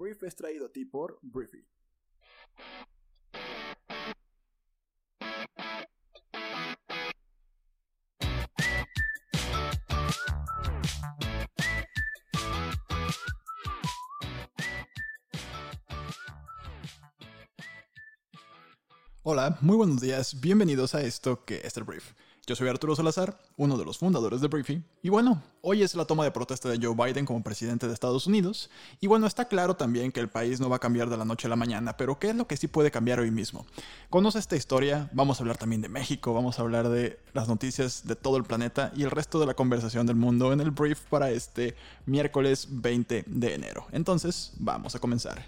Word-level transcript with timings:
brief 0.00 0.22
es 0.22 0.34
traído 0.34 0.64
a 0.64 0.72
ti 0.72 0.86
por 0.86 1.18
Briefy. 1.20 1.62
Hola, 19.22 19.58
muy 19.60 19.76
buenos 19.76 20.00
días, 20.00 20.40
bienvenidos 20.40 20.94
a 20.94 21.02
esto 21.02 21.44
que 21.44 21.60
es 21.62 21.76
el 21.76 21.84
Brief. 21.84 22.14
Yo 22.46 22.56
soy 22.56 22.68
Arturo 22.68 22.96
Salazar, 22.96 23.38
uno 23.56 23.76
de 23.76 23.84
los 23.84 23.98
fundadores 23.98 24.40
de 24.40 24.48
Briefy, 24.48 24.82
y 25.02 25.08
bueno, 25.08 25.42
hoy 25.60 25.82
es 25.82 25.94
la 25.94 26.04
toma 26.04 26.24
de 26.24 26.30
protesta 26.30 26.68
de 26.68 26.84
Joe 26.84 26.96
Biden 26.96 27.24
como 27.24 27.42
presidente 27.42 27.86
de 27.86 27.92
Estados 27.92 28.26
Unidos, 28.26 28.70
y 29.00 29.06
bueno, 29.06 29.26
está 29.26 29.46
claro 29.46 29.76
también 29.76 30.10
que 30.10 30.20
el 30.20 30.28
país 30.28 30.58
no 30.58 30.68
va 30.68 30.76
a 30.76 30.80
cambiar 30.80 31.10
de 31.10 31.16
la 31.16 31.24
noche 31.24 31.46
a 31.46 31.50
la 31.50 31.56
mañana, 31.56 31.96
pero 31.96 32.18
¿qué 32.18 32.30
es 32.30 32.34
lo 32.34 32.46
que 32.46 32.56
sí 32.56 32.66
puede 32.66 32.90
cambiar 32.90 33.20
hoy 33.20 33.30
mismo? 33.30 33.66
Conoce 34.08 34.38
esta 34.38 34.56
historia, 34.56 35.08
vamos 35.12 35.38
a 35.38 35.42
hablar 35.42 35.58
también 35.58 35.82
de 35.82 35.88
México, 35.88 36.34
vamos 36.34 36.58
a 36.58 36.62
hablar 36.62 36.88
de 36.88 37.20
las 37.34 37.48
noticias 37.48 38.06
de 38.06 38.16
todo 38.16 38.36
el 38.36 38.44
planeta 38.44 38.90
y 38.96 39.02
el 39.04 39.10
resto 39.10 39.38
de 39.38 39.46
la 39.46 39.54
conversación 39.54 40.06
del 40.06 40.16
mundo 40.16 40.52
en 40.52 40.60
el 40.60 40.70
brief 40.70 41.00
para 41.10 41.30
este 41.30 41.76
miércoles 42.06 42.66
20 42.70 43.24
de 43.26 43.54
enero. 43.54 43.86
Entonces, 43.92 44.52
vamos 44.58 44.94
a 44.94 44.98
comenzar. 44.98 45.44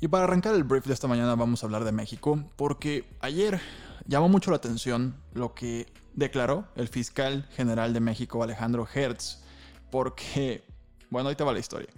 Y 0.00 0.06
para 0.06 0.24
arrancar 0.24 0.54
el 0.54 0.62
brief 0.62 0.86
de 0.86 0.94
esta 0.94 1.08
mañana 1.08 1.34
vamos 1.34 1.62
a 1.62 1.66
hablar 1.66 1.82
de 1.82 1.90
México, 1.90 2.44
porque 2.54 3.04
ayer 3.20 3.60
llamó 4.06 4.28
mucho 4.28 4.52
la 4.52 4.58
atención 4.58 5.16
lo 5.34 5.54
que 5.54 5.92
declaró 6.14 6.68
el 6.76 6.86
fiscal 6.86 7.48
general 7.50 7.92
de 7.92 7.98
México, 7.98 8.44
Alejandro 8.44 8.86
Hertz, 8.92 9.42
porque, 9.90 10.64
bueno, 11.10 11.28
ahí 11.28 11.34
te 11.34 11.42
va 11.42 11.52
la 11.52 11.58
historia. 11.58 11.88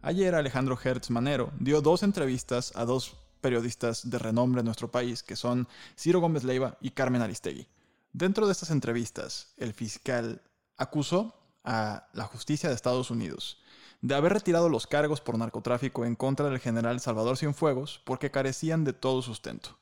Ayer 0.00 0.32
Alejandro 0.36 0.78
Hertz 0.80 1.10
Manero 1.10 1.50
dio 1.58 1.80
dos 1.80 2.04
entrevistas 2.04 2.72
a 2.76 2.84
dos 2.84 3.16
periodistas 3.40 4.08
de 4.08 4.18
renombre 4.20 4.60
en 4.60 4.66
nuestro 4.66 4.92
país, 4.92 5.24
que 5.24 5.34
son 5.34 5.66
Ciro 5.98 6.20
Gómez 6.20 6.44
Leiva 6.44 6.78
y 6.80 6.90
Carmen 6.90 7.20
Aristegui. 7.20 7.66
Dentro 8.12 8.46
de 8.46 8.52
estas 8.52 8.70
entrevistas, 8.70 9.54
el 9.56 9.74
fiscal 9.74 10.40
acusó 10.76 11.34
a 11.64 12.08
la 12.12 12.24
justicia 12.24 12.68
de 12.68 12.74
Estados 12.74 13.10
Unidos 13.10 13.58
de 14.04 14.14
haber 14.14 14.34
retirado 14.34 14.68
los 14.68 14.86
cargos 14.86 15.22
por 15.22 15.38
narcotráfico 15.38 16.04
en 16.04 16.14
contra 16.14 16.50
del 16.50 16.58
general 16.58 17.00
Salvador 17.00 17.38
Cienfuegos 17.38 18.02
porque 18.04 18.30
carecían 18.30 18.84
de 18.84 18.92
todo 18.92 19.22
sustento. 19.22 19.78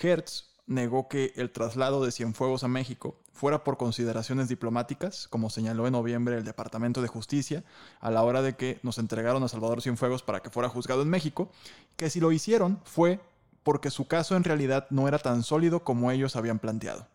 Hertz 0.00 0.52
negó 0.68 1.08
que 1.08 1.32
el 1.34 1.50
traslado 1.50 2.04
de 2.04 2.12
Cienfuegos 2.12 2.62
a 2.62 2.68
México 2.68 3.18
fuera 3.32 3.64
por 3.64 3.78
consideraciones 3.78 4.48
diplomáticas, 4.48 5.26
como 5.26 5.50
señaló 5.50 5.88
en 5.88 5.94
noviembre 5.94 6.36
el 6.36 6.44
Departamento 6.44 7.02
de 7.02 7.08
Justicia, 7.08 7.64
a 8.00 8.12
la 8.12 8.22
hora 8.22 8.42
de 8.42 8.54
que 8.54 8.78
nos 8.84 8.98
entregaron 8.98 9.42
a 9.42 9.48
Salvador 9.48 9.82
Cienfuegos 9.82 10.22
para 10.22 10.38
que 10.38 10.50
fuera 10.50 10.68
juzgado 10.68 11.02
en 11.02 11.10
México, 11.10 11.50
que 11.96 12.10
si 12.10 12.20
lo 12.20 12.30
hicieron 12.30 12.80
fue 12.84 13.18
porque 13.64 13.90
su 13.90 14.06
caso 14.06 14.36
en 14.36 14.44
realidad 14.44 14.86
no 14.90 15.08
era 15.08 15.18
tan 15.18 15.42
sólido 15.42 15.82
como 15.82 16.12
ellos 16.12 16.36
habían 16.36 16.60
planteado. 16.60 17.08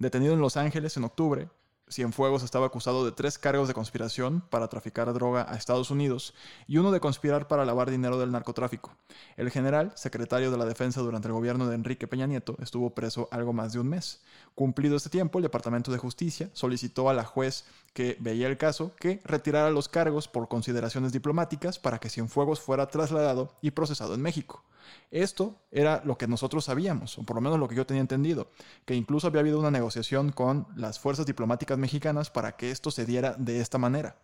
Detenido 0.00 0.34
en 0.34 0.40
Los 0.40 0.56
Ángeles 0.56 0.96
en 0.96 1.04
octubre, 1.04 1.48
Cienfuegos 1.90 2.42
estaba 2.42 2.66
acusado 2.66 3.04
de 3.04 3.12
tres 3.12 3.38
cargos 3.38 3.68
de 3.68 3.74
conspiración 3.74 4.42
para 4.50 4.68
traficar 4.68 5.12
droga 5.12 5.46
a 5.48 5.56
Estados 5.56 5.90
Unidos 5.90 6.34
y 6.66 6.78
uno 6.78 6.92
de 6.92 7.00
conspirar 7.00 7.48
para 7.48 7.64
lavar 7.64 7.90
dinero 7.90 8.18
del 8.18 8.30
narcotráfico. 8.30 8.92
El 9.36 9.50
general, 9.50 9.92
secretario 9.94 10.50
de 10.50 10.58
la 10.58 10.64
Defensa 10.64 11.00
durante 11.00 11.28
el 11.28 11.34
gobierno 11.34 11.66
de 11.66 11.74
Enrique 11.74 12.06
Peña 12.06 12.26
Nieto, 12.26 12.56
estuvo 12.60 12.90
preso 12.90 13.28
algo 13.30 13.52
más 13.52 13.72
de 13.72 13.80
un 13.80 13.88
mes. 13.88 14.20
Cumplido 14.54 14.96
este 14.96 15.10
tiempo, 15.10 15.38
el 15.38 15.44
Departamento 15.44 15.90
de 15.90 15.98
Justicia 15.98 16.50
solicitó 16.52 17.08
a 17.08 17.14
la 17.14 17.24
juez 17.24 17.64
que 17.94 18.16
veía 18.20 18.48
el 18.48 18.58
caso 18.58 18.92
que 18.96 19.20
retirara 19.24 19.70
los 19.70 19.88
cargos 19.88 20.28
por 20.28 20.48
consideraciones 20.48 21.12
diplomáticas 21.12 21.78
para 21.78 21.98
que 21.98 22.10
Cienfuegos 22.10 22.60
fuera 22.60 22.88
trasladado 22.88 23.52
y 23.62 23.70
procesado 23.70 24.14
en 24.14 24.22
México. 24.22 24.62
Esto 25.10 25.56
era 25.70 26.02
lo 26.04 26.18
que 26.18 26.28
nosotros 26.28 26.64
sabíamos, 26.64 27.18
o 27.18 27.22
por 27.22 27.36
lo 27.36 27.40
menos 27.40 27.58
lo 27.58 27.68
que 27.68 27.74
yo 27.74 27.86
tenía 27.86 28.00
entendido, 28.00 28.50
que 28.84 28.94
incluso 28.94 29.26
había 29.26 29.40
habido 29.40 29.58
una 29.58 29.70
negociación 29.70 30.32
con 30.32 30.66
las 30.76 30.98
fuerzas 30.98 31.26
diplomáticas 31.26 31.78
mexicanas 31.78 32.30
para 32.30 32.56
que 32.56 32.70
esto 32.70 32.90
se 32.90 33.06
diera 33.06 33.34
de 33.38 33.60
esta 33.60 33.78
manera. 33.78 34.16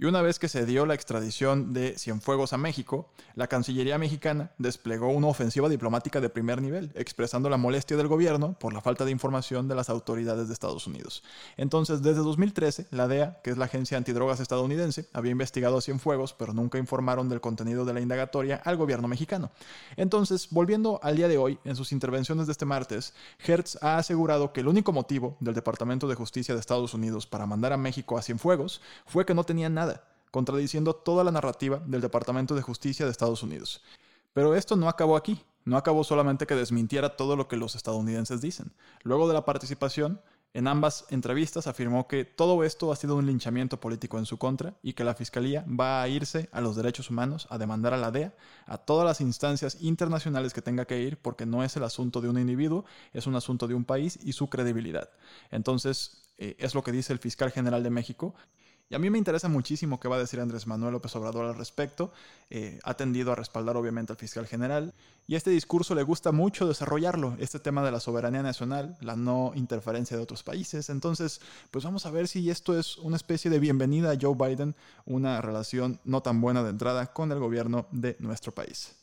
Y 0.00 0.04
una 0.04 0.22
vez 0.22 0.38
que 0.38 0.46
se 0.46 0.64
dio 0.64 0.86
la 0.86 0.94
extradición 0.94 1.72
de 1.72 1.98
Cienfuegos 1.98 2.52
a 2.52 2.56
México, 2.56 3.10
la 3.34 3.48
Cancillería 3.48 3.98
mexicana 3.98 4.52
desplegó 4.56 5.08
una 5.08 5.26
ofensiva 5.26 5.68
diplomática 5.68 6.20
de 6.20 6.28
primer 6.28 6.62
nivel, 6.62 6.92
expresando 6.94 7.50
la 7.50 7.56
molestia 7.56 7.96
del 7.96 8.06
gobierno 8.06 8.56
por 8.60 8.72
la 8.72 8.80
falta 8.80 9.04
de 9.04 9.10
información 9.10 9.66
de 9.66 9.74
las 9.74 9.90
autoridades 9.90 10.46
de 10.46 10.54
Estados 10.54 10.86
Unidos. 10.86 11.24
Entonces, 11.56 12.00
desde 12.00 12.20
2013, 12.20 12.86
la 12.92 13.08
DEA, 13.08 13.40
que 13.42 13.50
es 13.50 13.58
la 13.58 13.64
agencia 13.64 13.98
antidrogas 13.98 14.38
estadounidense, 14.38 15.08
había 15.12 15.32
investigado 15.32 15.78
a 15.78 15.80
Cienfuegos, 15.80 16.32
pero 16.32 16.52
nunca 16.52 16.78
informaron 16.78 17.28
del 17.28 17.40
contenido 17.40 17.84
de 17.84 17.94
la 17.94 18.00
indagatoria 18.00 18.62
al 18.64 18.76
gobierno 18.76 19.08
mexicano. 19.08 19.50
Entonces, 19.96 20.46
volviendo 20.52 21.00
al 21.02 21.16
día 21.16 21.26
de 21.26 21.38
hoy, 21.38 21.58
en 21.64 21.74
sus 21.74 21.90
intervenciones 21.90 22.46
de 22.46 22.52
este 22.52 22.66
martes, 22.66 23.14
Hertz 23.44 23.82
ha 23.82 23.98
asegurado 23.98 24.52
que 24.52 24.60
el 24.60 24.68
único 24.68 24.92
motivo 24.92 25.36
del 25.40 25.54
Departamento 25.54 26.06
de 26.06 26.14
Justicia 26.14 26.54
de 26.54 26.60
Estados 26.60 26.94
Unidos 26.94 27.26
para 27.26 27.46
mandar 27.46 27.72
a 27.72 27.76
México 27.76 28.16
a 28.16 28.22
Cienfuegos 28.22 28.80
fue 29.04 29.26
que 29.26 29.34
no 29.34 29.42
tenía 29.42 29.68
nada 29.68 29.87
contradiciendo 30.30 30.94
toda 30.94 31.24
la 31.24 31.30
narrativa 31.30 31.82
del 31.86 32.00
Departamento 32.00 32.54
de 32.54 32.62
Justicia 32.62 33.04
de 33.04 33.10
Estados 33.10 33.42
Unidos. 33.42 33.82
Pero 34.32 34.54
esto 34.54 34.76
no 34.76 34.88
acabó 34.88 35.16
aquí, 35.16 35.40
no 35.64 35.76
acabó 35.76 36.04
solamente 36.04 36.46
que 36.46 36.54
desmintiera 36.54 37.16
todo 37.16 37.36
lo 37.36 37.48
que 37.48 37.56
los 37.56 37.74
estadounidenses 37.74 38.40
dicen. 38.40 38.72
Luego 39.02 39.28
de 39.28 39.34
la 39.34 39.44
participación, 39.44 40.20
en 40.54 40.66
ambas 40.66 41.04
entrevistas 41.10 41.66
afirmó 41.66 42.08
que 42.08 42.24
todo 42.24 42.64
esto 42.64 42.90
ha 42.90 42.96
sido 42.96 43.16
un 43.16 43.26
linchamiento 43.26 43.80
político 43.80 44.18
en 44.18 44.24
su 44.24 44.38
contra 44.38 44.74
y 44.82 44.94
que 44.94 45.04
la 45.04 45.14
Fiscalía 45.14 45.64
va 45.68 46.00
a 46.00 46.08
irse 46.08 46.48
a 46.52 46.62
los 46.62 46.74
derechos 46.74 47.10
humanos 47.10 47.46
a 47.50 47.58
demandar 47.58 47.92
a 47.92 47.98
la 47.98 48.10
DEA, 48.10 48.34
a 48.66 48.78
todas 48.78 49.04
las 49.04 49.20
instancias 49.20 49.76
internacionales 49.80 50.54
que 50.54 50.62
tenga 50.62 50.86
que 50.86 51.00
ir, 51.00 51.18
porque 51.18 51.44
no 51.44 51.62
es 51.62 51.76
el 51.76 51.84
asunto 51.84 52.20
de 52.22 52.30
un 52.30 52.38
individuo, 52.38 52.86
es 53.12 53.26
un 53.26 53.36
asunto 53.36 53.68
de 53.68 53.74
un 53.74 53.84
país 53.84 54.18
y 54.22 54.32
su 54.32 54.48
credibilidad. 54.48 55.10
Entonces, 55.50 56.32
eh, 56.38 56.56
es 56.58 56.74
lo 56.74 56.82
que 56.82 56.92
dice 56.92 57.12
el 57.12 57.18
fiscal 57.18 57.50
general 57.50 57.82
de 57.82 57.90
México. 57.90 58.34
Y 58.90 58.94
a 58.94 58.98
mí 58.98 59.10
me 59.10 59.18
interesa 59.18 59.48
muchísimo 59.48 60.00
qué 60.00 60.08
va 60.08 60.16
a 60.16 60.18
decir 60.18 60.40
Andrés 60.40 60.66
Manuel 60.66 60.92
López 60.92 61.14
Obrador 61.14 61.44
al 61.44 61.56
respecto. 61.56 62.10
Eh, 62.48 62.78
ha 62.84 62.94
tendido 62.94 63.32
a 63.32 63.34
respaldar 63.34 63.76
obviamente 63.76 64.14
al 64.14 64.18
fiscal 64.18 64.46
general. 64.46 64.94
Y 65.26 65.34
este 65.34 65.50
discurso 65.50 65.94
le 65.94 66.02
gusta 66.02 66.32
mucho 66.32 66.66
desarrollarlo, 66.66 67.36
este 67.38 67.58
tema 67.58 67.84
de 67.84 67.92
la 67.92 68.00
soberanía 68.00 68.42
nacional, 68.42 68.96
la 69.02 69.14
no 69.14 69.52
interferencia 69.54 70.16
de 70.16 70.22
otros 70.22 70.42
países. 70.42 70.88
Entonces, 70.88 71.42
pues 71.70 71.84
vamos 71.84 72.06
a 72.06 72.10
ver 72.10 72.28
si 72.28 72.48
esto 72.48 72.78
es 72.78 72.96
una 72.96 73.16
especie 73.16 73.50
de 73.50 73.58
bienvenida 73.58 74.10
a 74.10 74.18
Joe 74.18 74.34
Biden, 74.34 74.74
una 75.04 75.42
relación 75.42 76.00
no 76.04 76.22
tan 76.22 76.40
buena 76.40 76.62
de 76.62 76.70
entrada 76.70 77.12
con 77.12 77.30
el 77.30 77.40
gobierno 77.40 77.88
de 77.90 78.16
nuestro 78.20 78.52
país. 78.52 78.94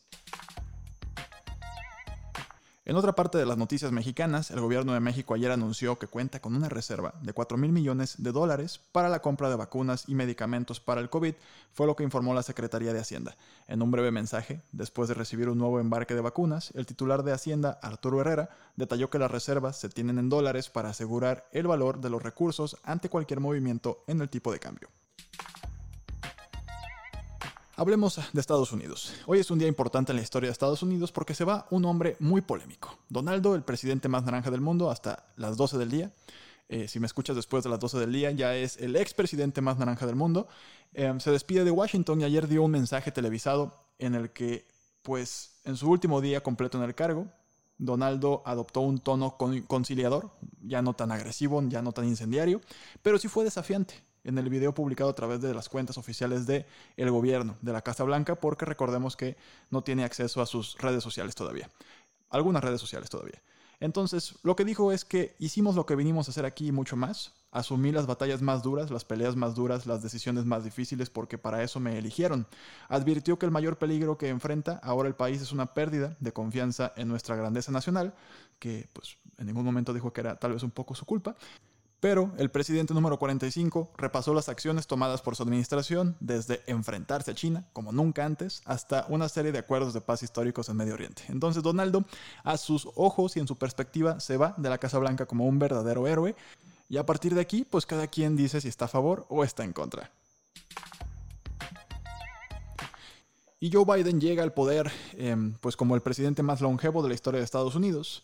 En 2.88 2.96
otra 2.98 3.16
parte 3.16 3.40
de 3.40 3.48
las 3.48 3.58
noticias 3.58 3.92
mexicanas, 3.92 4.52
el 4.52 4.60
gobierno 4.60 4.94
de 4.94 5.00
México 5.00 5.34
ayer 5.34 5.50
anunció 5.50 5.98
que 5.98 6.06
cuenta 6.06 6.40
con 6.40 6.56
una 6.56 6.70
reserva 6.70 7.16
de 7.24 7.34
4 7.34 7.58
mil 7.58 7.72
millones 7.72 8.14
de 8.20 8.32
dólares 8.32 8.80
para 8.92 9.10
la 9.10 9.24
compra 9.24 9.50
de 9.50 9.56
vacunas 9.56 10.04
y 10.08 10.14
medicamentos 10.14 10.80
para 10.80 11.02
el 11.02 11.10
COVID, 11.10 11.34
fue 11.74 11.88
lo 11.88 11.96
que 11.96 12.04
informó 12.04 12.36
la 12.36 12.44
Secretaría 12.44 12.94
de 12.94 13.00
Hacienda. 13.00 13.38
En 13.68 13.82
un 13.82 13.90
breve 13.90 14.12
mensaje, 14.12 14.62
después 14.72 15.10
de 15.10 15.16
recibir 15.16 15.50
un 15.50 15.58
nuevo 15.58 15.80
embarque 15.80 16.14
de 16.14 16.22
vacunas, 16.22 16.70
el 16.76 16.86
titular 16.86 17.24
de 17.24 17.32
Hacienda, 17.32 17.80
Arturo 17.82 18.22
Herrera, 18.22 18.52
detalló 18.76 19.10
que 19.10 19.18
las 19.18 19.32
reservas 19.32 19.80
se 19.80 19.90
tienen 19.90 20.20
en 20.20 20.30
dólares 20.30 20.70
para 20.70 20.90
asegurar 20.90 21.50
el 21.54 21.66
valor 21.66 22.02
de 22.02 22.12
los 22.12 22.22
recursos 22.22 22.78
ante 22.84 23.10
cualquier 23.10 23.40
movimiento 23.40 24.04
en 24.06 24.22
el 24.22 24.30
tipo 24.30 24.52
de 24.52 24.60
cambio. 24.60 24.90
Hablemos 27.78 28.22
de 28.32 28.40
Estados 28.40 28.72
Unidos. 28.72 29.14
Hoy 29.26 29.40
es 29.40 29.52
un 29.52 29.60
día 29.60 29.68
importante 29.68 30.14
en 30.14 30.16
la 30.16 30.22
historia 30.22 30.48
de 30.48 30.54
Estados 30.54 30.82
Unidos 30.82 31.12
porque 31.12 31.34
se 31.34 31.44
va 31.44 31.68
un 31.72 31.84
hombre 31.84 32.16
muy 32.20 32.40
polémico. 32.40 32.98
Donaldo, 33.10 33.54
el 33.54 33.64
presidente 33.64 34.08
más 34.08 34.24
naranja 34.24 34.50
del 34.50 34.62
mundo, 34.62 34.90
hasta 34.90 35.26
las 35.36 35.58
12 35.58 35.78
del 35.78 35.92
día. 35.92 36.14
Eh, 36.70 36.88
si 36.88 37.02
me 37.02 37.06
escuchas 37.06 37.36
después 37.36 37.66
de 37.66 37.70
las 37.70 37.82
12 37.82 38.00
del 38.00 38.14
día, 38.14 38.32
ya 38.32 38.56
es 38.56 38.78
el 38.78 38.96
expresidente 38.96 39.60
más 39.60 39.78
naranja 39.78 40.06
del 40.06 40.16
mundo. 40.16 40.48
Eh, 40.94 41.14
se 41.20 41.32
despide 41.32 41.66
de 41.66 41.72
Washington 41.72 42.22
y 42.22 42.24
ayer 42.24 42.48
dio 42.48 42.64
un 42.64 42.72
mensaje 42.72 43.12
televisado 43.12 43.84
en 44.00 44.16
el 44.16 44.32
que, 44.32 44.66
pues, 45.02 45.60
en 45.66 45.76
su 45.76 45.90
último 45.90 46.22
día 46.22 46.42
completo 46.42 46.78
en 46.78 46.86
el 46.86 46.96
cargo, 46.96 47.28
Donaldo 47.78 48.42
adoptó 48.46 48.80
un 48.80 49.00
tono 49.00 49.36
conciliador, 49.36 50.32
ya 50.62 50.82
no 50.82 50.94
tan 50.94 51.12
agresivo, 51.12 51.62
ya 51.68 51.82
no 51.82 51.92
tan 51.92 52.06
incendiario, 52.06 52.62
pero 53.02 53.18
sí 53.18 53.28
fue 53.28 53.44
desafiante 53.44 54.02
en 54.26 54.38
el 54.38 54.50
video 54.50 54.74
publicado 54.74 55.10
a 55.10 55.16
través 55.16 55.42
de 55.42 55.54
las 55.54 55.70
cuentas 55.70 55.98
oficiales 55.98 56.46
de 56.46 56.66
el 56.98 57.10
gobierno 57.12 57.56
de 57.62 57.72
la 57.72 57.82
Casa 57.82 58.04
Blanca, 58.04 58.36
porque 58.36 58.66
recordemos 58.66 59.16
que 59.16 59.38
no 59.70 59.84
tiene 59.84 60.04
acceso 60.04 60.42
a 60.42 60.46
sus 60.46 60.78
redes 60.80 61.04
sociales 61.04 61.36
todavía. 61.36 61.70
Algunas 62.30 62.64
redes 62.64 62.82
sociales 62.82 63.10
todavía. 63.10 63.42
Entonces, 63.80 64.36
lo 64.44 64.56
que 64.56 64.66
dijo 64.66 64.92
es 64.92 65.06
que 65.06 65.36
hicimos 65.40 65.76
lo 65.76 65.86
que 65.86 65.96
vinimos 65.96 66.28
a 66.28 66.32
hacer 66.32 66.46
aquí 66.46 66.68
y 66.68 66.72
mucho 66.72 66.96
más. 66.96 67.34
Asumí 67.52 67.92
las 67.92 68.06
batallas 68.06 68.42
más 68.42 68.64
duras, 68.64 68.92
las 68.92 69.06
peleas 69.06 69.36
más 69.36 69.56
duras, 69.56 69.86
las 69.86 70.02
decisiones 70.02 70.46
más 70.46 70.64
difíciles 70.64 71.10
porque 71.10 71.38
para 71.38 71.64
eso 71.64 71.80
me 71.80 71.98
eligieron. 71.98 72.48
Advirtió 72.90 73.40
que 73.40 73.46
el 73.46 73.52
mayor 73.52 73.78
peligro 73.78 74.18
que 74.18 74.30
enfrenta 74.30 74.80
ahora 74.84 75.08
el 75.08 75.16
país 75.16 75.42
es 75.42 75.52
una 75.52 75.74
pérdida 75.74 76.18
de 76.20 76.34
confianza 76.34 76.94
en 76.98 77.08
nuestra 77.08 77.36
grandeza 77.36 77.72
nacional, 77.72 78.14
que 78.60 78.90
pues 78.94 79.18
en 79.38 79.46
ningún 79.46 79.64
momento 79.64 79.94
dijo 79.94 80.12
que 80.12 80.22
era 80.22 80.36
tal 80.38 80.54
vez 80.54 80.64
un 80.64 80.72
poco 80.72 80.96
su 80.96 81.06
culpa. 81.06 81.36
Pero 82.06 82.32
el 82.38 82.52
presidente 82.52 82.94
número 82.94 83.18
45 83.18 83.90
repasó 83.98 84.36
las 84.36 84.48
acciones 84.48 84.86
tomadas 84.86 85.24
por 85.24 85.36
su 85.36 85.42
administración 85.42 86.16
desde 86.20 86.62
enfrentarse 86.68 87.32
a 87.32 87.34
China, 87.34 87.66
como 87.74 87.92
nunca 87.92 88.24
antes, 88.24 88.62
hasta 88.66 89.08
una 89.10 89.28
serie 89.28 89.52
de 89.52 89.58
acuerdos 89.58 89.96
de 89.96 90.02
paz 90.02 90.22
históricos 90.22 90.70
en 90.70 90.78
Medio 90.78 90.94
Oriente. 90.94 91.24
Entonces 91.30 91.64
Donaldo, 91.64 92.06
a 92.44 92.58
sus 92.58 92.88
ojos 92.94 93.36
y 93.36 93.40
en 93.40 93.48
su 93.48 93.56
perspectiva, 93.56 94.20
se 94.20 94.38
va 94.38 94.54
de 94.58 94.70
la 94.70 94.78
Casa 94.78 95.00
Blanca 95.00 95.26
como 95.26 95.48
un 95.48 95.58
verdadero 95.58 96.06
héroe. 96.06 96.36
Y 96.90 96.98
a 96.98 97.08
partir 97.08 97.34
de 97.34 97.42
aquí, 97.42 97.66
pues 97.68 97.88
cada 97.88 98.06
quien 98.06 98.36
dice 98.36 98.62
si 98.62 98.68
está 98.68 98.86
a 98.86 98.88
favor 98.88 99.26
o 99.30 99.44
está 99.44 99.64
en 99.64 99.74
contra. 99.74 100.12
Y 103.60 103.72
Joe 103.72 103.84
Biden 103.84 104.22
llega 104.22 104.44
al 104.44 104.54
poder 104.54 104.92
em, 105.14 105.56
pues 105.60 105.76
como 105.76 105.96
el 105.96 106.02
presidente 106.02 106.44
más 106.44 106.62
longevo 106.62 107.02
de 107.02 107.10
la 107.10 107.16
historia 107.16 107.40
de 107.40 107.46
Estados 107.46 107.74
Unidos. 107.74 108.22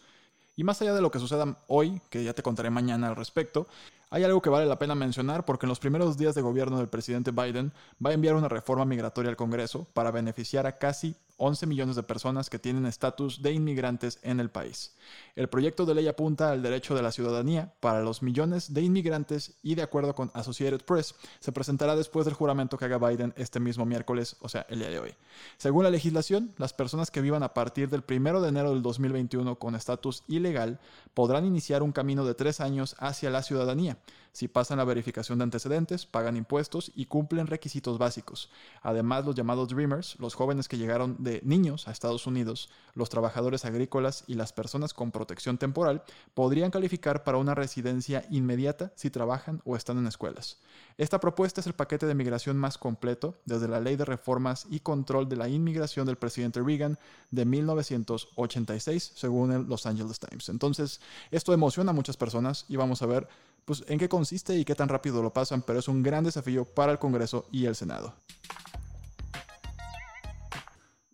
Y 0.56 0.64
más 0.64 0.82
allá 0.82 0.94
de 0.94 1.02
lo 1.02 1.12
que 1.12 1.20
suceda 1.20 1.58
hoy, 1.68 2.02
que 2.10 2.24
ya 2.24 2.34
te 2.34 2.44
contaré 2.44 2.70
mañana 2.70 3.08
al 3.08 3.16
respecto, 3.16 3.68
hay 4.14 4.26
algo 4.26 4.42
que 4.42 4.50
vale 4.50 4.66
la 4.66 4.78
pena 4.78 4.94
mencionar 4.94 5.46
porque 5.46 5.66
en 5.66 5.70
los 5.70 5.80
primeros 5.80 6.18
días 6.18 6.36
de 6.36 6.42
gobierno 6.42 6.78
del 6.78 6.90
presidente 6.90 7.32
Biden 7.32 7.72
va 8.06 8.10
a 8.10 8.14
enviar 8.14 8.36
una 8.36 8.50
reforma 8.50 8.84
migratoria 8.84 9.30
al 9.30 9.38
Congreso 9.38 9.88
para 9.94 10.12
beneficiar 10.12 10.68
a 10.68 10.78
casi 10.78 11.16
11 11.38 11.66
millones 11.66 11.96
de 11.96 12.04
personas 12.04 12.50
que 12.50 12.60
tienen 12.60 12.86
estatus 12.86 13.42
de 13.42 13.52
inmigrantes 13.52 14.20
en 14.22 14.40
el 14.40 14.52
país. 14.52 14.96
El 15.36 15.50
proyecto 15.50 15.86
de 15.86 15.96
ley 15.96 16.08
apunta 16.08 16.52
al 16.52 16.62
derecho 16.62 16.94
de 16.94 17.02
la 17.02 17.12
ciudadanía 17.12 17.74
para 17.80 18.02
los 18.02 18.22
millones 18.22 18.74
de 18.74 18.82
inmigrantes 18.82 19.56
y 19.64 19.74
de 19.74 19.82
acuerdo 19.82 20.14
con 20.14 20.30
Associated 20.36 20.86
Press, 20.86 21.16
se 21.40 21.52
presentará 21.52 21.96
después 21.96 22.26
del 22.26 22.36
juramento 22.36 22.78
que 22.78 22.86
haga 22.86 23.00
Biden 23.00 23.34
este 23.38 23.60
mismo 23.60 23.86
miércoles, 23.86 24.36
o 24.42 24.50
sea, 24.50 24.68
el 24.70 24.80
día 24.80 24.90
de 24.90 25.00
hoy. 25.00 25.16
Según 25.58 25.84
la 25.84 25.90
legislación, 25.90 26.54
las 26.58 26.74
personas 26.74 27.10
que 27.10 27.22
vivan 27.22 27.42
a 27.42 27.56
partir 27.56 27.90
del 27.90 28.04
1 28.08 28.42
de 28.42 28.50
enero 28.50 28.72
del 28.72 28.84
2021 28.84 29.56
con 29.58 29.74
estatus 29.74 30.24
ilegal 30.28 30.80
podrán 31.16 31.46
iniciar 31.46 31.82
un 31.82 31.92
camino 31.92 32.24
de 32.24 32.36
tres 32.36 32.62
años 32.62 32.96
hacia 33.00 33.32
la 33.32 33.42
ciudadanía. 33.42 33.98
Si 34.34 34.48
pasan 34.48 34.78
la 34.78 34.86
verificación 34.86 35.40
de 35.40 35.44
antecedentes, 35.44 36.06
pagan 36.06 36.38
impuestos 36.38 36.92
y 36.96 37.06
cumplen 37.06 37.48
requisitos 37.48 37.98
básicos. 37.98 38.50
Además, 38.82 39.26
los 39.26 39.36
llamados 39.36 39.68
Dreamers, 39.68 40.16
los 40.20 40.36
jóvenes 40.36 40.70
que 40.70 40.78
llegaron 40.78 41.18
de 41.20 41.42
niños 41.44 41.88
a 41.88 41.92
Estados 41.92 42.28
Unidos, 42.28 42.70
los 42.94 43.10
trabajadores 43.10 43.66
agrícolas 43.66 44.24
y 44.28 44.36
las 44.36 44.54
personas 44.54 44.94
con 44.94 45.12
protección 45.12 45.58
temporal, 45.58 46.04
podrían 46.34 46.72
calificar 46.72 47.26
para 47.26 47.40
una 47.40 47.56
residencia 47.56 48.26
inmediata 48.30 48.94
si 48.96 49.10
trabajan 49.10 49.62
o 49.66 49.76
están 49.76 49.98
en 49.98 50.08
escuelas. 50.08 50.60
Esta 50.98 51.20
propuesta 51.20 51.60
es 51.60 51.68
el 51.68 51.74
paquete 51.74 52.06
de 52.06 52.16
migración 52.16 52.58
más 52.58 52.78
completo 52.78 53.36
desde 53.46 53.68
la 53.68 53.82
Ley 53.82 53.98
de 53.98 54.06
Reformas 54.06 54.66
y 54.70 54.80
Control 54.80 55.28
de 55.28 55.36
la 55.36 55.50
Inmigración 55.50 56.06
del 56.06 56.18
presidente 56.18 56.62
Reagan 56.62 56.98
de 57.32 57.44
1986, 57.44 59.12
según 59.16 59.52
el 59.52 59.64
Los 59.64 59.86
Angeles 59.86 60.20
Times. 60.20 60.48
Entonces, 60.48 61.02
esto 61.32 61.54
emociona 61.54 61.92
a 61.92 61.94
muchas 61.94 62.16
personas 62.16 62.66
y 62.70 62.78
vamos 62.78 63.02
a 63.02 63.08
ver 63.08 63.28
pues, 63.66 63.84
en 63.88 64.00
qué 64.00 64.10
consiste 64.10 64.58
y 64.58 64.66
qué 64.66 64.76
tan 64.76 64.90
rápido 64.90 65.22
lo 65.22 65.34
pasan, 65.34 65.62
pero 65.62 65.80
es 65.80 65.88
un 65.88 66.04
gran 66.04 66.24
desafío 66.24 66.66
para 66.66 66.92
el 66.92 67.00
Congreso 67.00 67.46
y 67.52 67.66
el 67.66 67.76
Senado. 67.76 68.14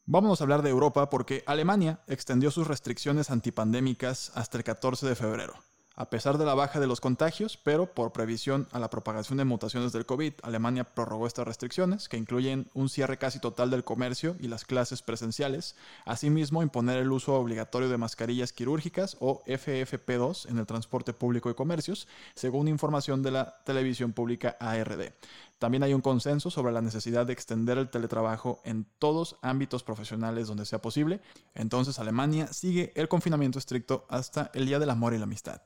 Vámonos 0.05 0.39
a 0.39 0.45
hablar 0.45 0.61
de 0.61 0.69
Europa 0.69 1.09
porque 1.09 1.43
Alemania 1.45 1.99
extendió 2.07 2.49
sus 2.49 2.67
restricciones 2.67 3.29
antipandémicas 3.29 4.31
hasta 4.35 4.57
el 4.57 4.63
14 4.63 5.05
de 5.05 5.15
febrero 5.15 5.66
a 5.97 6.11
pesar 6.11 6.37
de 6.37 6.45
la 6.45 6.53
baja 6.53 6.79
de 6.79 6.85
los 6.85 7.01
contagios, 7.01 7.57
pero 7.57 7.87
por 7.87 8.13
previsión 8.13 8.67
a 8.71 8.79
la 8.79 8.89
propagación 8.89 9.39
de 9.39 9.45
mutaciones 9.45 9.91
del 9.91 10.05
COVID, 10.05 10.33
Alemania 10.43 10.83
prorrogó 10.83 11.25
estas 11.25 11.47
restricciones, 11.47 12.07
que 12.07 12.17
incluyen 12.17 12.69
un 12.75 12.87
cierre 12.87 13.17
casi 13.17 13.39
total 13.39 13.71
del 13.71 13.83
comercio 13.83 14.35
y 14.39 14.47
las 14.47 14.63
clases 14.63 15.01
presenciales, 15.01 15.75
asimismo 16.05 16.61
imponer 16.61 16.99
el 16.99 17.11
uso 17.11 17.33
obligatorio 17.33 17.89
de 17.89 17.97
mascarillas 17.97 18.53
quirúrgicas 18.53 19.17
o 19.19 19.43
FFP2 19.45 20.49
en 20.49 20.59
el 20.59 20.67
transporte 20.67 21.13
público 21.13 21.49
y 21.49 21.55
comercios, 21.55 22.07
según 22.35 22.67
información 22.67 23.23
de 23.23 23.31
la 23.31 23.57
televisión 23.65 24.13
pública 24.13 24.55
ARD. 24.59 25.13
También 25.59 25.83
hay 25.83 25.93
un 25.93 26.01
consenso 26.01 26.51
sobre 26.51 26.71
la 26.71 26.81
necesidad 26.81 27.25
de 27.25 27.33
extender 27.33 27.77
el 27.79 27.89
teletrabajo 27.89 28.61
en 28.63 28.85
todos 28.99 29.37
ámbitos 29.41 29.83
profesionales 29.83 30.47
donde 30.47 30.65
sea 30.65 30.81
posible. 30.81 31.19
Entonces 31.55 31.97
Alemania 31.97 32.47
sigue 32.53 32.91
el 32.95 33.07
confinamiento 33.07 33.57
estricto 33.57 34.05
hasta 34.09 34.51
el 34.53 34.67
Día 34.67 34.77
del 34.77 34.91
Amor 34.91 35.13
y 35.13 35.17
la 35.17 35.23
Amistad. 35.23 35.61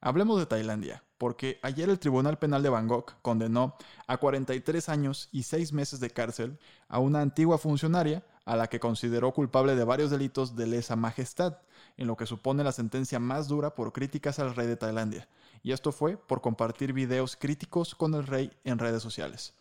Hablemos 0.00 0.38
de 0.38 0.46
Tailandia, 0.46 1.04
porque 1.20 1.60
ayer 1.60 1.90
el 1.90 1.98
Tribunal 1.98 2.38
Penal 2.38 2.62
de 2.62 2.70
Bangkok 2.70 3.12
condenó 3.20 3.76
a 4.06 4.16
43 4.16 4.88
años 4.88 5.28
y 5.30 5.42
6 5.42 5.74
meses 5.74 6.00
de 6.00 6.08
cárcel 6.08 6.58
a 6.88 6.98
una 6.98 7.20
antigua 7.20 7.58
funcionaria 7.58 8.24
a 8.46 8.56
la 8.56 8.68
que 8.68 8.80
consideró 8.80 9.34
culpable 9.34 9.76
de 9.76 9.84
varios 9.84 10.10
delitos 10.10 10.56
de 10.56 10.66
lesa 10.66 10.96
majestad, 10.96 11.58
en 11.98 12.06
lo 12.06 12.16
que 12.16 12.24
supone 12.24 12.64
la 12.64 12.72
sentencia 12.72 13.20
más 13.20 13.48
dura 13.48 13.74
por 13.74 13.92
críticas 13.92 14.38
al 14.38 14.56
rey 14.56 14.66
de 14.66 14.78
Tailandia. 14.78 15.28
Y 15.62 15.72
esto 15.72 15.92
fue 15.92 16.16
por 16.16 16.40
compartir 16.40 16.94
videos 16.94 17.36
críticos 17.36 17.94
con 17.94 18.14
el 18.14 18.26
rey 18.26 18.50
en 18.64 18.78
redes 18.78 19.02
sociales. 19.02 19.52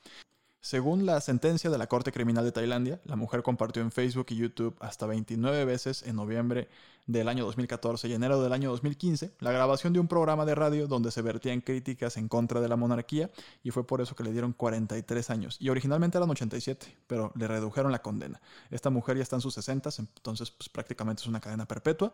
Según 0.62 1.06
la 1.06 1.22
sentencia 1.22 1.70
de 1.70 1.78
la 1.78 1.88
Corte 1.88 2.12
Criminal 2.12 2.44
de 2.44 2.52
Tailandia, 2.52 3.00
la 3.06 3.16
mujer 3.16 3.44
compartió 3.44 3.82
en 3.82 3.92
Facebook 3.92 4.26
y 4.30 4.36
YouTube 4.36 4.76
hasta 4.82 5.06
29 5.06 5.64
veces 5.64 6.04
en 6.04 6.18
noviembre 6.18 6.68
del 7.08 7.30
año 7.30 7.46
2014 7.46 8.10
y 8.10 8.14
enero 8.14 8.44
del 8.44 8.52
año 8.52 8.70
2015 8.70 9.32
la 9.40 9.52
grabación 9.54 9.94
de 9.94 10.00
un 10.00 10.08
programa 10.08 10.46
de 10.46 10.54
radio 10.56 10.86
donde 10.86 11.12
se 11.12 11.22
vertían 11.22 11.62
críticas 11.62 12.18
en 12.18 12.28
contra 12.28 12.60
de 12.60 12.68
la 12.68 12.76
monarquía 12.76 13.32
y 13.64 13.72
fue 13.72 13.88
por 13.88 14.02
eso 14.02 14.16
que 14.18 14.24
le 14.24 14.34
dieron 14.34 14.52
43 14.52 15.30
años. 15.30 15.56
Y 15.62 15.70
originalmente 15.70 16.18
eran 16.18 16.30
87, 16.30 16.98
pero 17.08 17.32
le 17.36 17.48
redujeron 17.48 17.94
la 17.94 18.02
condena. 18.02 18.42
Esta 18.70 18.90
mujer 18.90 19.16
ya 19.16 19.24
está 19.24 19.38
en 19.38 19.42
sus 19.42 19.54
60, 19.54 19.90
entonces 19.98 20.52
pues, 20.52 20.68
prácticamente 20.68 21.22
es 21.22 21.28
una 21.28 21.40
cadena 21.40 21.66
perpetua. 21.66 22.12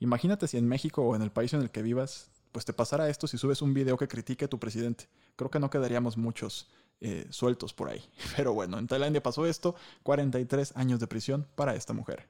Imagínate 0.00 0.48
si 0.48 0.58
en 0.58 0.66
México 0.66 1.02
o 1.02 1.14
en 1.14 1.22
el 1.22 1.30
país 1.30 1.54
en 1.54 1.60
el 1.60 1.70
que 1.70 1.82
vivas 1.82 2.28
pues 2.50 2.64
te 2.64 2.72
pasara 2.72 3.08
esto 3.08 3.26
si 3.26 3.36
subes 3.36 3.62
un 3.62 3.74
video 3.74 3.96
que 3.96 4.06
critique 4.06 4.44
a 4.44 4.48
tu 4.48 4.60
presidente. 4.60 5.08
Creo 5.34 5.50
que 5.50 5.58
no 5.58 5.70
quedaríamos 5.70 6.16
muchos 6.16 6.68
eh, 7.00 7.26
sueltos 7.30 7.72
por 7.72 7.88
ahí. 7.88 8.02
Pero 8.36 8.52
bueno, 8.52 8.78
en 8.78 8.86
Tailandia 8.86 9.22
pasó 9.22 9.46
esto, 9.46 9.74
43 10.02 10.76
años 10.76 11.00
de 11.00 11.06
prisión 11.06 11.46
para 11.54 11.74
esta 11.74 11.92
mujer. 11.92 12.28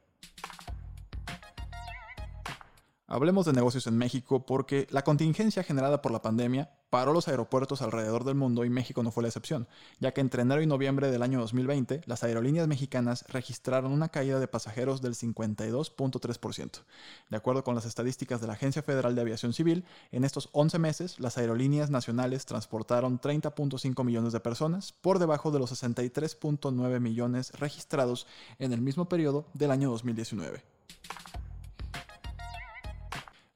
Hablemos 3.06 3.44
de 3.44 3.52
negocios 3.52 3.86
en 3.86 3.98
México 3.98 4.46
porque 4.46 4.86
la 4.90 5.04
contingencia 5.04 5.62
generada 5.62 6.00
por 6.00 6.10
la 6.10 6.22
pandemia 6.22 6.70
paró 6.88 7.12
los 7.12 7.28
aeropuertos 7.28 7.82
alrededor 7.82 8.24
del 8.24 8.34
mundo 8.34 8.64
y 8.64 8.70
México 8.70 9.02
no 9.02 9.10
fue 9.10 9.22
la 9.22 9.28
excepción, 9.28 9.68
ya 10.00 10.14
que 10.14 10.22
entre 10.22 10.40
enero 10.40 10.62
y 10.62 10.66
noviembre 10.66 11.10
del 11.10 11.22
año 11.22 11.38
2020 11.40 12.00
las 12.06 12.24
aerolíneas 12.24 12.66
mexicanas 12.66 13.26
registraron 13.28 13.92
una 13.92 14.08
caída 14.08 14.40
de 14.40 14.48
pasajeros 14.48 15.02
del 15.02 15.16
52.3%. 15.16 16.84
De 17.28 17.36
acuerdo 17.36 17.62
con 17.62 17.74
las 17.74 17.84
estadísticas 17.84 18.40
de 18.40 18.46
la 18.46 18.55
Agencia 18.55 18.82
Federal 18.82 19.14
de 19.14 19.20
Aviación 19.20 19.52
Civil, 19.52 19.84
en 20.10 20.24
estos 20.24 20.48
11 20.52 20.79
meses 20.79 21.20
las 21.20 21.36
aerolíneas 21.36 21.90
nacionales 21.90 22.46
transportaron 22.46 23.20
30.5 23.20 24.02
millones 24.02 24.32
de 24.32 24.40
personas, 24.40 24.93
por 24.93 25.19
debajo 25.19 25.50
de 25.50 25.58
los 25.58 25.72
63.9 25.72 27.00
millones 27.00 27.52
registrados 27.58 28.26
en 28.58 28.72
el 28.72 28.81
mismo 28.81 29.10
periodo 29.10 29.44
del 29.52 29.72
año 29.72 29.90
2019. 29.90 30.73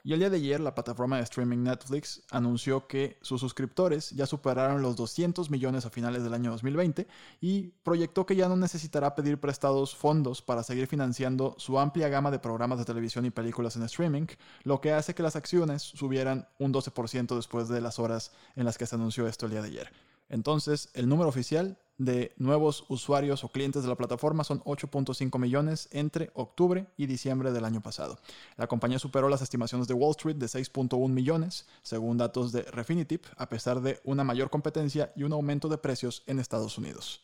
Y 0.05 0.12
el 0.12 0.21
día 0.21 0.31
de 0.31 0.37
ayer 0.37 0.61
la 0.61 0.75
plataforma 0.75 1.17
de 1.17 1.25
streaming 1.25 1.64
Netflix 1.64 2.23
anunció 2.31 2.87
que 2.87 3.19
sus 3.21 3.40
suscriptores 3.40 4.11
ya 4.11 4.26
superaron 4.26 4.81
los 4.81 4.97
200 4.97 5.50
millones 5.50 5.87
a 5.87 5.90
finales 5.90 6.23
del 6.23 6.35
año 6.35 6.52
2020 6.52 7.07
y 7.40 7.69
proyectó 7.83 8.25
que 8.25 8.37
ya 8.37 8.49
no 8.49 8.57
necesitará 8.57 9.14
pedir 9.14 9.38
prestados 9.38 9.95
fondos 9.95 10.40
para 10.40 10.62
seguir 10.62 10.87
financiando 10.87 11.55
su 11.59 11.78
amplia 11.78 12.09
gama 12.09 12.31
de 12.31 12.38
programas 12.38 12.78
de 12.78 12.85
televisión 12.85 13.26
y 13.26 13.31
películas 13.31 13.76
en 13.76 13.83
streaming, 13.83 14.26
lo 14.62 14.81
que 14.81 14.93
hace 14.93 15.14
que 15.14 15.23
las 15.23 15.37
acciones 15.37 15.83
subieran 15.83 16.49
un 16.59 16.73
12% 16.73 17.35
después 17.35 17.69
de 17.69 17.81
las 17.81 17.99
horas 17.99 18.33
en 18.55 18.64
las 18.64 18.78
que 18.78 18.87
se 18.87 18.95
anunció 18.95 19.26
esto 19.26 19.47
el 19.47 19.52
día 19.52 19.62
de 19.62 19.69
ayer. 19.69 20.07
Entonces, 20.28 20.90
el 20.94 21.08
número 21.08 21.28
oficial 21.28 21.78
de 21.99 22.32
nuevos 22.37 22.85
usuarios 22.88 23.42
o 23.42 23.49
clientes 23.49 23.82
de 23.82 23.88
la 23.88 23.97
plataforma 23.97 24.44
son 24.44 24.61
8.5 24.62 25.38
millones 25.38 25.88
entre 25.90 26.30
octubre 26.35 26.87
y 26.97 27.06
diciembre 27.06 27.52
del 27.52 27.64
año 27.64 27.82
pasado. 27.82 28.18
La 28.56 28.68
compañía 28.68 29.00
superó 29.00 29.28
las 29.28 29.42
estimaciones 29.42 29.88
de 29.88 29.94
Wall 29.94 30.12
Street 30.12 30.37
de 30.37 30.47
6.1 30.47 31.08
millones, 31.08 31.66
según 31.82 32.16
datos 32.16 32.52
de 32.52 32.62
Refinitiv, 32.62 33.23
a 33.37 33.49
pesar 33.49 33.80
de 33.80 34.00
una 34.04 34.23
mayor 34.23 34.49
competencia 34.49 35.12
y 35.16 35.25
un 35.25 35.32
aumento 35.32 35.68
de 35.68 35.78
precios 35.78 36.23
en 36.26 36.38
Estados 36.38 36.78
Unidos. 36.78 37.20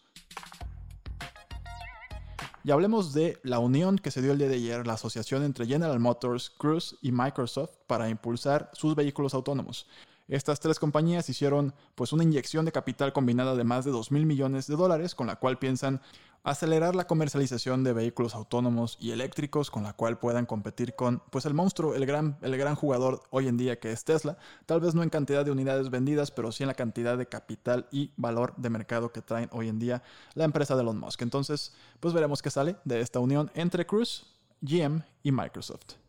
Y 2.67 2.71
hablemos 2.71 3.13
de 3.13 3.39
la 3.43 3.59
unión 3.59 3.99
que 3.99 4.11
se 4.11 4.23
dio 4.23 4.33
el 4.33 4.39
día 4.39 4.49
de 4.49 4.55
ayer, 4.55 4.87
la 4.87 4.95
asociación 4.95 5.43
entre 5.45 5.67
General 5.67 6.01
Motors, 6.01 6.49
Cruise 6.49 6.97
y 7.03 7.13
Microsoft 7.13 7.73
para 7.87 8.09
impulsar 8.09 8.71
sus 8.73 8.95
vehículos 8.95 9.35
autónomos. 9.35 9.87
Estas 10.29 10.59
tres 10.59 10.79
compañías 10.79 11.29
hicieron 11.29 11.75
pues 11.95 12.13
una 12.13 12.23
inyección 12.23 12.65
de 12.65 12.73
capital 12.73 13.13
combinada 13.13 13.55
de 13.55 13.65
más 13.65 13.85
de 13.85 13.91
2 13.91 14.11
mil 14.11 14.25
millones 14.25 14.67
de 14.67 14.77
dólares, 14.77 15.15
con 15.15 15.27
la 15.27 15.37
cual 15.37 15.59
piensan 15.59 16.01
acelerar 16.45 16.95
la 16.95 17.07
comercialización 17.07 17.85
de 17.85 17.93
vehículos 17.93 18.35
autónomos 18.35 18.97
y 19.01 19.11
eléctricos, 19.11 19.71
con 19.71 19.83
la 19.83 19.95
cual 19.95 20.19
puedan 20.19 20.47
competir 20.47 20.95
con 20.95 21.23
pues 21.31 21.45
el 21.47 21.55
monstruo, 21.55 21.95
el 21.95 22.07
gran, 22.07 22.39
el 22.43 22.57
gran 22.57 22.75
jugador 22.75 23.23
hoy 23.31 23.49
en 23.49 23.57
día 23.57 23.79
que 23.81 23.93
es 23.93 24.05
Tesla, 24.05 24.39
tal 24.67 24.81
vez 24.81 24.95
no 24.95 25.03
en 25.03 25.11
cantidad 25.11 25.45
de 25.45 25.51
unidades 25.51 25.91
vendidas, 25.91 26.31
pero 26.31 26.53
sí 26.53 26.63
en 26.63 26.69
la 26.69 26.75
cantidad 26.75 27.19
de 27.19 27.27
capital 27.27 27.87
y 27.91 28.13
valor 28.17 28.55
de 28.57 28.71
mercado 28.71 29.13
que 29.13 29.23
traen 29.23 29.49
hoy 29.53 29.69
en 29.69 29.79
día 29.79 30.03
la 30.35 30.45
empresa 30.45 30.75
de 30.75 30.83
Elon 30.83 30.99
Musk. 30.99 31.23
Entonces, 31.23 31.75
pues 32.01 32.15
veremos 32.15 32.43
qué 32.43 32.51
sale 32.51 32.77
de 32.85 33.01
esta 33.01 33.21
unión 33.21 33.51
entre 33.55 33.87
Cruise 33.87 34.27
GM 34.61 35.03
y 35.23 35.33
Microsoft. 35.33 36.04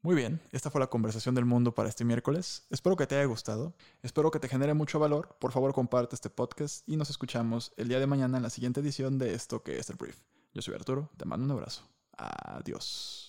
Muy 0.00 0.14
bien, 0.14 0.40
esta 0.52 0.70
fue 0.70 0.80
la 0.80 0.86
conversación 0.86 1.34
del 1.34 1.44
mundo 1.44 1.74
para 1.74 1.88
este 1.88 2.04
miércoles. 2.04 2.66
Espero 2.70 2.96
que 2.96 3.06
te 3.06 3.16
haya 3.16 3.24
gustado, 3.24 3.74
espero 4.02 4.30
que 4.30 4.38
te 4.38 4.48
genere 4.48 4.72
mucho 4.72 5.00
valor. 5.00 5.36
Por 5.40 5.50
favor, 5.50 5.74
comparte 5.74 6.14
este 6.14 6.30
podcast 6.30 6.88
y 6.88 6.96
nos 6.96 7.10
escuchamos 7.10 7.72
el 7.76 7.88
día 7.88 7.98
de 7.98 8.06
mañana 8.06 8.36
en 8.36 8.44
la 8.44 8.50
siguiente 8.50 8.80
edición 8.80 9.18
de 9.18 9.34
esto 9.34 9.64
que 9.64 9.78
es 9.78 9.90
el 9.90 9.96
brief. 9.96 10.16
Yo 10.54 10.62
soy 10.62 10.74
Arturo, 10.74 11.10
te 11.16 11.24
mando 11.24 11.44
un 11.46 11.50
abrazo. 11.50 11.82
Adiós. 12.16 13.28